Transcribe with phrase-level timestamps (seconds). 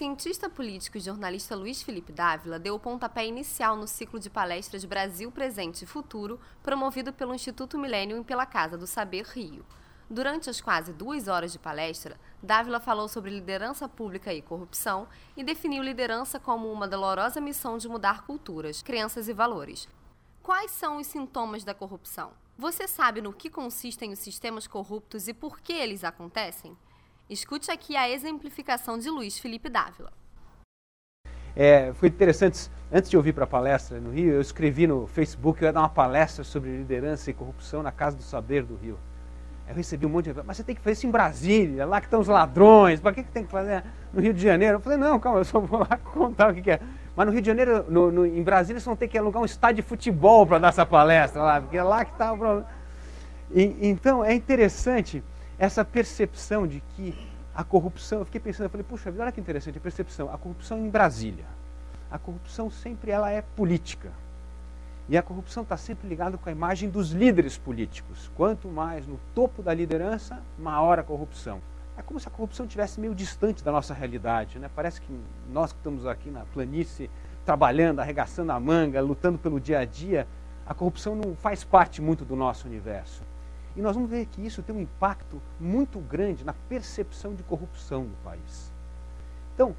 [0.00, 4.82] cientista político e jornalista Luiz Felipe Dávila deu o pontapé inicial no ciclo de palestras
[4.82, 9.62] Brasil Presente e Futuro, promovido pelo Instituto Milênio e pela Casa do Saber Rio.
[10.08, 15.06] Durante as quase duas horas de palestra, Dávila falou sobre liderança pública e corrupção
[15.36, 19.86] e definiu liderança como uma dolorosa missão de mudar culturas, crenças e valores.
[20.42, 22.32] Quais são os sintomas da corrupção?
[22.56, 26.74] Você sabe no que consistem os sistemas corruptos e por que eles acontecem?
[27.30, 30.12] Escute aqui a exemplificação de Luiz Felipe Dávila.
[31.54, 35.60] É, foi interessante, antes de ouvir para a palestra no Rio, eu escrevi no Facebook
[35.60, 38.74] que eu ia dar uma palestra sobre liderança e corrupção na Casa do Saber do
[38.74, 38.98] Rio.
[39.68, 40.42] Eu recebi um monte de.
[40.42, 43.22] Mas você tem que fazer isso em Brasília, lá que estão os ladrões, para que,
[43.22, 44.78] que tem que fazer no Rio de Janeiro?
[44.78, 46.80] Eu falei, não, calma, eu só vou lá contar o que, que é.
[47.14, 49.46] Mas no Rio de Janeiro, no, no, em Brasília, você vão ter que alugar um
[49.46, 52.66] estádio de futebol para dar essa palestra lá, porque é lá que está o problema.
[53.52, 55.22] E, então, é interessante
[55.60, 57.14] essa percepção de que
[57.54, 60.38] a corrupção, eu fiquei pensando, eu falei, puxa vida, olha que interessante a percepção, a
[60.38, 61.44] corrupção em Brasília.
[62.10, 64.10] A corrupção sempre ela é política.
[65.06, 68.30] E a corrupção está sempre ligada com a imagem dos líderes políticos.
[68.34, 71.60] Quanto mais no topo da liderança, maior a corrupção.
[71.94, 74.58] É como se a corrupção estivesse meio distante da nossa realidade.
[74.58, 74.70] Né?
[74.74, 75.12] Parece que
[75.52, 77.10] nós que estamos aqui na planície,
[77.44, 80.26] trabalhando, arregaçando a manga, lutando pelo dia a dia,
[80.66, 83.28] a corrupção não faz parte muito do nosso universo.
[83.76, 88.04] E nós vamos ver que isso tem um impacto muito grande na percepção de corrupção
[88.04, 88.72] no país.
[89.54, 89.70] Então,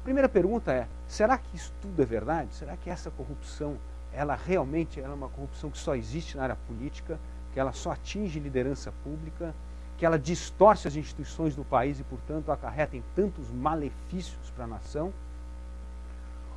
[0.00, 2.54] a primeira pergunta é: será que isso tudo é verdade?
[2.54, 3.76] Será que essa corrupção,
[4.12, 7.18] ela realmente é uma corrupção que só existe na área política,
[7.52, 9.54] que ela só atinge liderança pública,
[9.98, 14.68] que ela distorce as instituições do país e, portanto, acarreta em tantos malefícios para a
[14.68, 15.12] nação?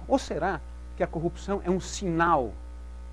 [0.07, 0.61] Ou será
[0.95, 2.53] que a corrupção é um sinal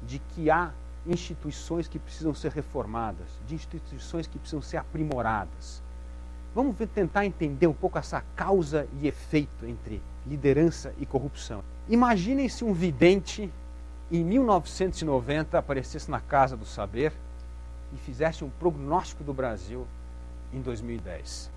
[0.03, 0.73] de que há
[1.06, 5.83] instituições que precisam ser reformadas, de instituições que precisam ser aprimoradas.
[6.55, 11.65] Vamos tentar entender um pouco essa causa e efeito entre liderança e corrupção.
[11.88, 13.50] Imaginem se um vidente
[14.10, 17.12] em 1990 aparecesse na Casa do Saber
[17.93, 19.87] e fizesse um prognóstico do Brasil
[20.53, 21.50] em 2010.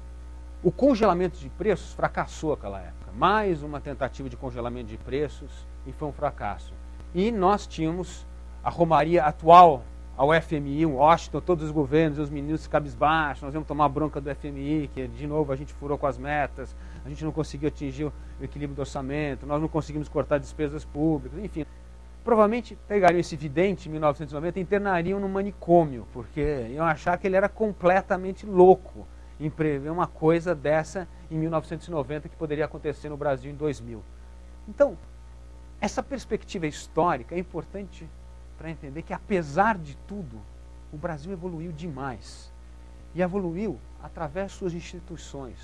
[0.64, 3.12] O congelamento de preços fracassou naquela época.
[3.14, 5.52] Mais uma tentativa de congelamento de preços
[5.86, 6.74] e foi um fracasso.
[7.14, 8.25] E nós tínhamos
[8.66, 9.84] a romaria atual
[10.18, 14.90] ao FMI, Washington, todos os governos, os meninos cabisbaixos, nós vamos tomar bronca do FMI,
[14.92, 16.75] que de novo a gente furou com as metas,
[17.06, 21.38] a gente não conseguiu atingir o equilíbrio do orçamento, nós não conseguimos cortar despesas públicas,
[21.38, 21.64] enfim.
[22.24, 27.36] Provavelmente pegariam esse vidente em 1990 e internariam no manicômio, porque iam achar que ele
[27.36, 29.06] era completamente louco
[29.40, 34.02] em prever uma coisa dessa em 1990 que poderia acontecer no Brasil em 2000.
[34.68, 34.98] Então,
[35.80, 38.09] essa perspectiva histórica é importante
[38.58, 40.40] para entender que, apesar de tudo,
[40.92, 42.52] o Brasil evoluiu demais.
[43.14, 45.58] E evoluiu através de suas instituições,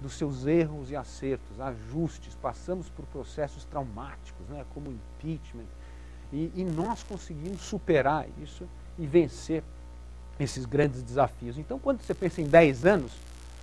[0.00, 2.34] dos seus erros e acertos, ajustes.
[2.34, 5.66] Passamos por processos traumáticos, né, como impeachment.
[6.32, 8.66] E, e nós conseguimos superar isso
[8.98, 9.62] e vencer
[10.38, 11.58] esses grandes desafios.
[11.58, 13.12] Então, quando você pensa em 10 anos,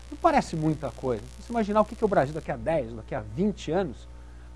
[0.09, 1.23] não parece muita coisa.
[1.39, 4.07] Você imaginar o que é o Brasil daqui a 10, daqui a 20 anos,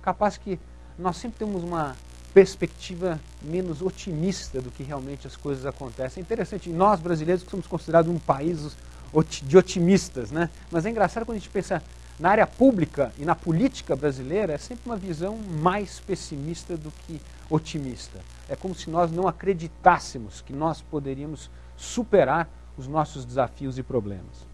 [0.02, 0.60] capaz que
[0.98, 1.96] nós sempre temos uma
[2.36, 6.20] perspectiva menos otimista do que realmente as coisas acontecem.
[6.20, 8.76] É interessante, nós brasileiros que somos considerados um país
[9.44, 10.50] de otimistas, né?
[10.70, 11.82] Mas é engraçado quando a gente pensa
[12.20, 17.22] na área pública e na política brasileira, é sempre uma visão mais pessimista do que
[17.50, 18.20] otimista.
[18.50, 24.46] É como se nós não acreditássemos que nós poderíamos superar os nossos desafios e problemas.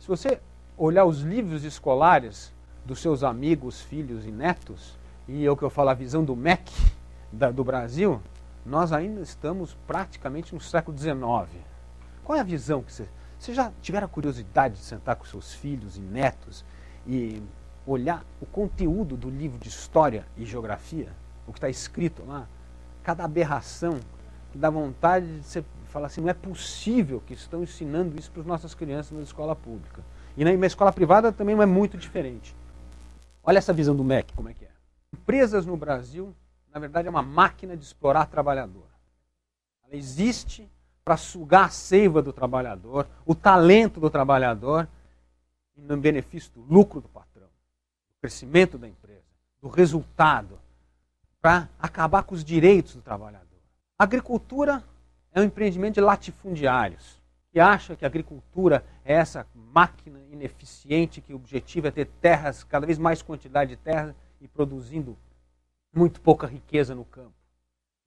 [0.00, 0.40] Se você
[0.78, 2.50] olhar os livros escolares
[2.86, 6.36] dos seus amigos, filhos e netos, e é o que eu falo, a visão do
[6.36, 6.70] MEC
[7.32, 8.20] da, do Brasil,
[8.64, 11.48] nós ainda estamos praticamente no século XIX.
[12.22, 13.08] Qual é a visão que você.
[13.38, 16.64] Você já tiveram a curiosidade de sentar com seus filhos e netos
[17.06, 17.42] e
[17.86, 21.08] olhar o conteúdo do livro de história e geografia,
[21.46, 22.46] o que está escrito lá,
[23.02, 24.00] cada aberração
[24.50, 28.40] que dá vontade de você falar assim, não é possível que estão ensinando isso para
[28.40, 30.02] as nossas crianças na escola pública.
[30.36, 32.56] E na, na escola privada também não é muito diferente.
[33.42, 34.73] Olha essa visão do MEC, como é que é.
[35.24, 36.36] Empresas no Brasil,
[36.70, 38.84] na verdade, é uma máquina de explorar trabalhador.
[39.86, 40.70] Ela existe
[41.02, 44.86] para sugar a seiva do trabalhador, o talento do trabalhador,
[45.74, 49.24] no benefício do lucro do patrão, do crescimento da empresa,
[49.62, 50.58] do resultado,
[51.40, 53.48] para acabar com os direitos do trabalhador.
[53.98, 54.84] A agricultura
[55.32, 57.18] é um empreendimento de latifundiários,
[57.50, 62.62] que acha que a agricultura é essa máquina ineficiente que o objetivo é ter terras,
[62.62, 65.16] cada vez mais quantidade de terras, e produzindo
[65.94, 67.34] muito pouca riqueza no campo.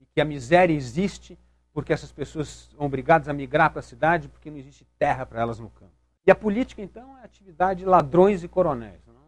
[0.00, 1.38] E que a miséria existe
[1.72, 5.40] porque essas pessoas são obrigadas a migrar para a cidade porque não existe terra para
[5.40, 5.92] elas no campo.
[6.26, 9.00] E a política, então, é a atividade de ladrões e coronéis.
[9.06, 9.18] Não?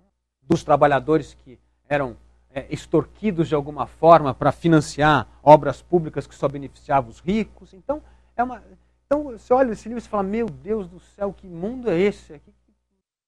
[0.51, 2.17] dos trabalhadores que eram
[2.53, 7.73] é, extorquidos de alguma forma para financiar obras públicas que só beneficiavam os ricos.
[7.73, 8.03] Então,
[8.37, 8.61] é uma,
[9.07, 12.43] então você olha esse livro e fala, meu Deus do céu, que mundo é esse?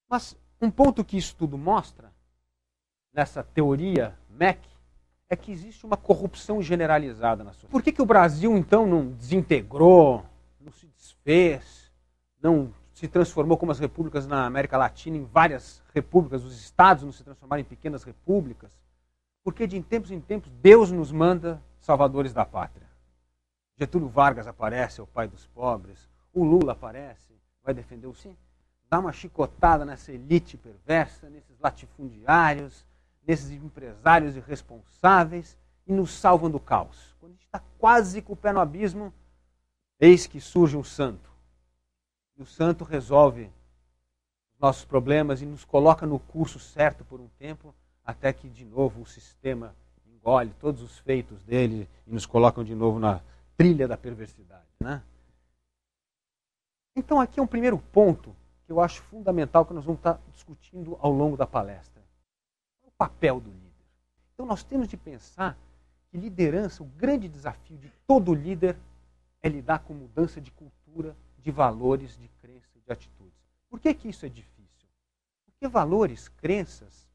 [0.09, 2.11] Mas um ponto que isso tudo mostra,
[3.13, 4.59] nessa teoria MEC,
[5.29, 7.71] é que existe uma corrupção generalizada na sociedade.
[7.71, 10.25] Por que, que o Brasil, então, não desintegrou,
[10.59, 11.91] não se desfez,
[12.41, 17.11] não se transformou como as repúblicas na América Latina em várias repúblicas, os estados não
[17.11, 18.71] se transformaram em pequenas repúblicas?
[19.43, 22.87] Porque de tempos em tempos Deus nos manda salvadores da pátria.
[23.77, 26.07] Getúlio Vargas aparece, é o pai dos pobres.
[26.31, 27.33] O Lula aparece,
[27.63, 28.37] vai defender o sim.
[28.89, 32.85] Dá uma chicotada nessa elite perversa, nesses latifundiários,
[33.25, 37.15] nesses empresários irresponsáveis e nos salvam do caos.
[37.19, 39.13] Quando a gente está quase com o pé no abismo,
[39.99, 41.29] eis que surge um santo.
[42.37, 43.51] E o santo resolve
[44.53, 47.73] os nossos problemas e nos coloca no curso certo por um tempo
[48.05, 49.75] até que de novo o sistema
[50.05, 53.21] engole todos os feitos dele e nos colocam de novo na
[53.57, 54.63] trilha da perversidade.
[54.79, 55.01] Né?
[56.95, 58.35] Então, aqui é um primeiro ponto
[58.65, 61.92] que eu acho fundamental que nós vamos estar discutindo ao longo da palestra.
[63.03, 63.85] Papel do líder.
[64.33, 65.57] Então, nós temos de pensar
[66.09, 68.77] que liderança, o grande desafio de todo líder
[69.41, 73.37] é lidar com mudança de cultura, de valores, de crença, de atitudes.
[73.69, 74.87] Por que, que isso é difícil?
[75.45, 77.05] Porque valores, crenças,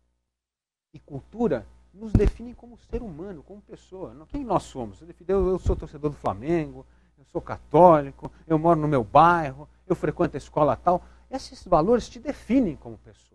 [0.92, 4.14] e cultura nos definem como ser humano, como pessoa.
[4.28, 5.02] Quem nós somos?
[5.26, 6.84] Eu sou torcedor do Flamengo,
[7.16, 11.02] eu sou católico, eu moro no meu bairro, eu frequento a escola tal.
[11.30, 13.27] Esses valores te definem como pessoa.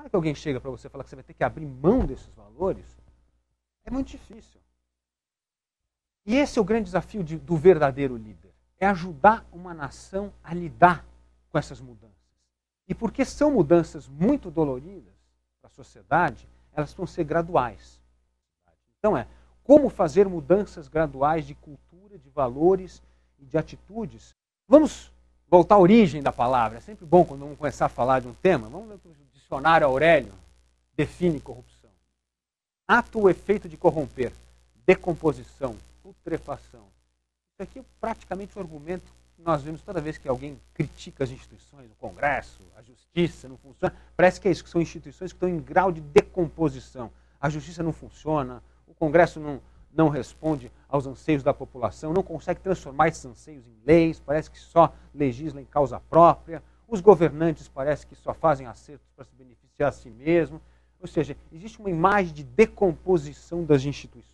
[0.00, 2.06] Hora que alguém chega para você e fala que você vai ter que abrir mão
[2.06, 2.86] desses valores,
[3.84, 4.58] é muito difícil.
[6.24, 8.50] E esse é o grande desafio de, do verdadeiro líder.
[8.78, 11.04] É ajudar uma nação a lidar
[11.50, 12.16] com essas mudanças.
[12.88, 15.12] E porque são mudanças muito doloridas
[15.60, 18.00] para a sociedade, elas vão ser graduais.
[18.98, 19.28] Então é
[19.62, 23.02] como fazer mudanças graduais de cultura, de valores
[23.38, 24.34] e de atitudes.
[24.66, 25.12] Vamos
[25.46, 26.78] voltar à origem da palavra.
[26.78, 28.66] É sempre bom quando vamos começar a falar de um tema.
[28.70, 28.98] Vamos ver o
[29.50, 30.32] dicionário Aurélio
[30.96, 31.90] define corrupção.
[32.86, 34.32] Ato ou efeito de corromper,
[34.86, 36.86] decomposição, putrefação.
[37.52, 39.12] Isso aqui é praticamente um argumento
[39.42, 43.96] nós vemos toda vez que alguém critica as instituições, o Congresso, a justiça não funciona,
[44.14, 47.10] parece que é isso, que são instituições que estão em grau de decomposição.
[47.40, 49.58] A justiça não funciona, o Congresso não,
[49.90, 54.58] não responde aos anseios da população, não consegue transformar esses anseios em leis, parece que
[54.58, 59.90] só legisla em causa própria, os governantes parece que só fazem acertos para se beneficiar
[59.90, 60.60] a si mesmo.
[61.00, 64.30] Ou seja, existe uma imagem de decomposição das instituições.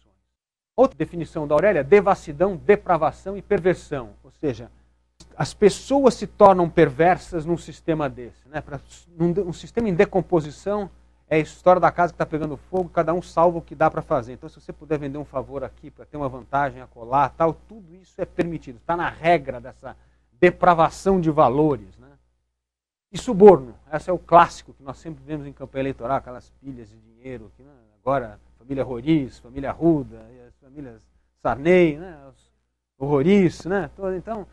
[0.75, 4.11] Outra definição da Aurélia, devassidão, depravação e perversão.
[4.25, 4.71] Ou seja,
[5.37, 8.49] as pessoas se tornam perversas num sistema desse.
[8.49, 8.61] Né?
[8.61, 8.81] Pra,
[9.17, 10.91] num, um sistema em decomposição
[11.29, 13.91] é a história da casa que está pegando fogo, cada um salva o que dá
[13.91, 14.35] para fazer.
[14.35, 17.53] Então, se você puder vender um favor aqui para ter uma vantagem a colar, tal,
[17.53, 18.77] tudo isso é permitido.
[18.77, 19.97] Está na regra dessa
[20.41, 21.97] depravação de valores.
[21.99, 22.06] Né?
[23.13, 26.91] E suborno, esse é o clássico que nós sempre vemos em campanha eleitoral, aquelas pilhas
[26.91, 27.51] de dinheiro.
[27.57, 27.73] Que, né?
[28.01, 31.01] Agora, família Roriz, família Ruda, as famílias
[31.41, 32.33] Sarney, né?
[32.99, 33.91] o Roriz, né?
[34.17, 34.47] Então,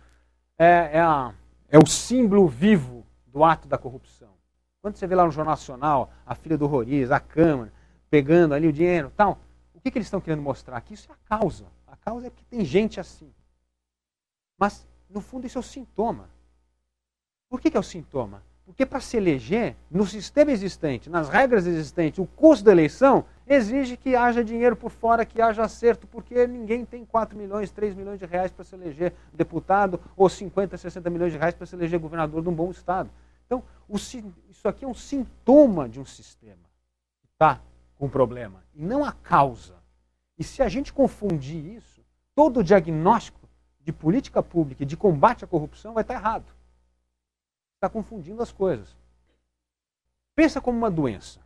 [0.58, 1.34] é, é, a,
[1.70, 4.30] é o símbolo vivo do ato da corrupção.
[4.82, 7.72] Quando você vê lá no Jornal Nacional a filha do Roriz, a Câmara,
[8.10, 9.40] pegando ali o dinheiro tal,
[9.74, 10.80] o que, que eles estão querendo mostrar?
[10.82, 11.66] Que isso é a causa.
[11.88, 13.34] A causa é que tem gente assim.
[14.58, 16.30] Mas, no fundo, isso é o sintoma.
[17.54, 18.42] Por que, que é o sintoma?
[18.66, 23.96] Porque para se eleger, no sistema existente, nas regras existentes, o custo da eleição exige
[23.96, 28.18] que haja dinheiro por fora, que haja acerto, porque ninguém tem 4 milhões, 3 milhões
[28.18, 32.00] de reais para se eleger deputado ou 50, 60 milhões de reais para se eleger
[32.00, 33.12] governador de um bom estado.
[33.46, 33.62] Então,
[34.50, 36.66] isso aqui é um sintoma de um sistema
[37.22, 37.62] que está
[38.00, 39.76] com problema, e não a causa.
[40.40, 42.02] E se a gente confundir isso,
[42.34, 43.48] todo o diagnóstico
[43.80, 46.63] de política pública e de combate à corrupção vai estar errado.
[47.84, 48.96] Está confundindo as coisas.
[50.34, 51.42] Pensa como uma doença.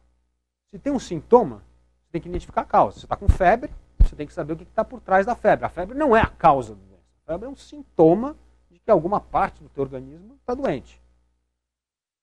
[0.68, 1.64] Se tem um sintoma,
[2.04, 3.00] você tem que identificar a causa.
[3.00, 5.66] Você está com febre, você tem que saber o que está por trás da febre.
[5.66, 7.08] A febre não é a causa da doença.
[7.26, 8.38] A febre é um sintoma
[8.70, 11.02] de que alguma parte do teu organismo está doente.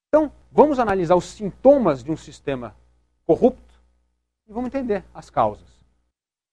[0.07, 2.77] Então, vamos analisar os sintomas de um sistema
[3.27, 3.83] corrupto
[4.47, 5.85] e vamos entender as causas.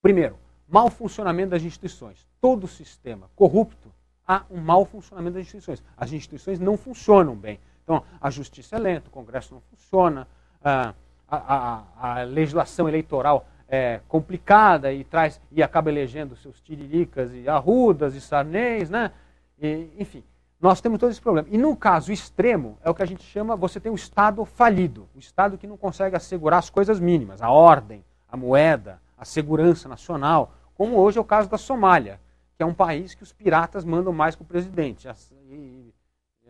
[0.01, 0.36] Primeiro,
[0.68, 2.27] mau funcionamento das instituições.
[2.41, 3.94] Todo sistema corrupto
[4.28, 5.84] há um mau funcionamento das instituições.
[5.98, 7.60] As instituições não funcionam bem.
[7.84, 10.28] Então, a justiça é lenta, o Congresso não funciona,
[10.63, 10.94] a,
[11.30, 18.16] a, a legislação eleitoral é complicada e traz e acaba elegendo seus tiriricas e arrudas
[18.16, 19.12] e sarnês, né?
[19.60, 20.24] E, enfim.
[20.60, 21.48] nós temos todo esse problema.
[21.50, 25.08] E no caso extremo, é o que a gente chama, você tem o Estado falido,
[25.16, 29.90] o Estado que não consegue assegurar as coisas mínimas, a ordem, a moeda, a segurança
[29.90, 32.20] nacional, como hoje é o caso da Somália,
[32.62, 35.08] que é um país que os piratas mandam mais que o presidente,
[35.50, 35.91] e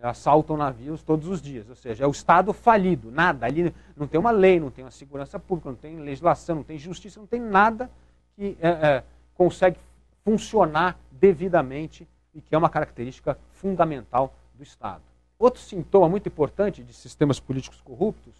[0.01, 4.19] assaltam navios todos os dias, ou seja, é o Estado falido, nada, ali não tem
[4.19, 7.39] uma lei, não tem uma segurança pública, não tem legislação, não tem justiça, não tem
[7.39, 7.89] nada
[8.35, 9.03] que é, é,
[9.35, 9.77] consegue
[10.25, 15.03] funcionar devidamente e que é uma característica fundamental do Estado.
[15.39, 18.35] Outro sintoma muito importante de sistemas políticos corruptos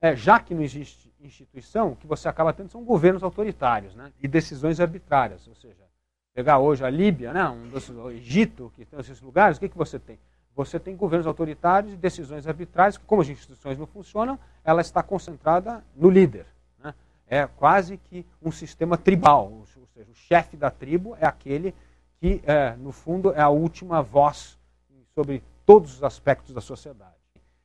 [0.00, 4.10] é, já que não existe instituição, o que você acaba tendo são governos autoritários né,
[4.22, 5.46] e decisões arbitrárias.
[5.46, 5.89] Ou seja,
[6.34, 7.70] pegar hoje a Líbia, né, um
[8.02, 10.18] o Egito, que tem esses lugares, o que, que você tem?
[10.54, 15.02] Você tem governos autoritários e decisões arbitrárias, que como as instituições não funcionam, ela está
[15.02, 16.46] concentrada no líder.
[16.78, 16.94] Né?
[17.26, 21.74] É quase que um sistema tribal, ou seja, o chefe da tribo é aquele
[22.18, 24.58] que, é, no fundo, é a última voz
[25.14, 27.14] sobre todos os aspectos da sociedade.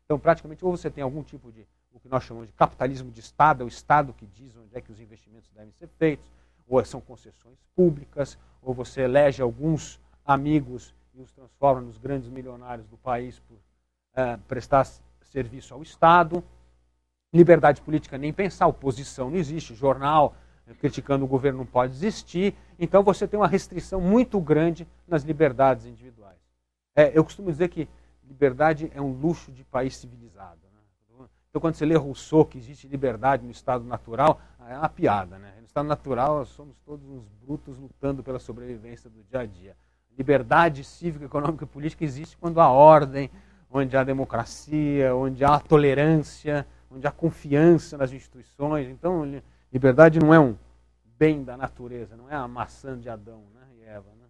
[0.05, 3.19] Então, praticamente, ou você tem algum tipo de, o que nós chamamos de capitalismo de
[3.19, 6.29] Estado, é o Estado que diz onde é que os investimentos devem ser feitos,
[6.67, 12.87] ou são concessões públicas, ou você elege alguns amigos e os transforma nos grandes milionários
[12.87, 13.57] do país por
[14.15, 14.85] é, prestar
[15.21, 16.43] serviço ao Estado.
[17.33, 20.35] Liberdade política nem pensar, oposição não existe, jornal
[20.73, 22.55] criticando o governo não pode existir.
[22.79, 26.39] Então você tem uma restrição muito grande nas liberdades individuais.
[26.95, 27.87] É, eu costumo dizer que
[28.23, 30.64] liberdade é um luxo de país civilizado.
[31.55, 35.37] Então quando você lê Rousseau que existe liberdade no estado natural, é uma piada.
[35.37, 35.53] Né?
[35.59, 39.73] No estado natural somos todos uns brutos lutando pela sobrevivência do dia a dia.
[40.17, 43.31] Liberdade cívica, econômica e política existe quando há ordem,
[43.71, 48.89] onde há democracia, onde há tolerância, onde há confiança nas instituições.
[48.89, 49.23] Então,
[49.71, 50.57] Liberdade não é um
[51.17, 54.09] bem da natureza, não é a maçã de Adão né, e Eva.
[54.19, 54.24] Né?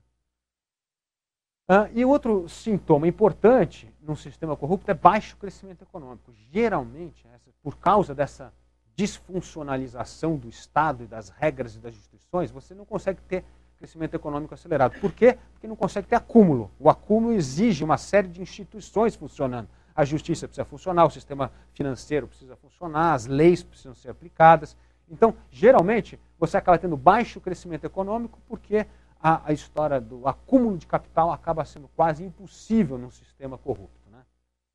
[1.67, 6.31] Ah, e outro sintoma importante num sistema corrupto é baixo crescimento econômico.
[6.51, 7.25] Geralmente,
[7.63, 8.53] por causa dessa
[8.95, 13.43] disfuncionalização do Estado e das regras e das instituições, você não consegue ter
[13.77, 14.99] crescimento econômico acelerado.
[14.99, 15.39] Por quê?
[15.53, 16.69] Porque não consegue ter acúmulo.
[16.79, 19.67] O acúmulo exige uma série de instituições funcionando.
[19.95, 24.77] A justiça precisa funcionar, o sistema financeiro precisa funcionar, as leis precisam ser aplicadas.
[25.09, 28.85] Então, geralmente, você acaba tendo baixo crescimento econômico porque
[29.27, 34.07] a, a história do acúmulo de capital acaba sendo quase impossível num sistema corrupto.
[34.11, 34.23] Né?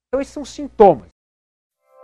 [0.09, 1.07] Então, esses são sintomas.